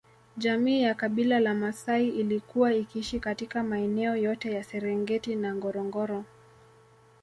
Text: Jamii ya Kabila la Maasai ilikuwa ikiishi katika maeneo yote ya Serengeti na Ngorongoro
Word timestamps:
Jamii 0.37 0.81
ya 0.81 0.93
Kabila 0.93 1.39
la 1.39 1.53
Maasai 1.53 2.09
ilikuwa 2.09 2.73
ikiishi 2.73 3.19
katika 3.19 3.63
maeneo 3.63 4.15
yote 4.15 4.51
ya 4.53 4.63
Serengeti 4.63 5.35
na 5.35 5.55
Ngorongoro 5.55 6.23